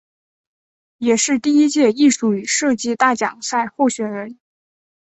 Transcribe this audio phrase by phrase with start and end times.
[0.97, 4.39] 也是第一届艺术与设计大奖赛候选人。